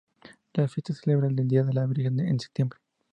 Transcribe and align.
La 0.55 0.67
fiesta 0.67 0.95
se 0.95 1.01
celebra 1.01 1.27
el 1.27 1.47
día 1.47 1.61
de 1.63 1.73
la 1.73 1.85
virgen 1.85 2.21
en 2.21 2.39
septiembre. 2.39 2.79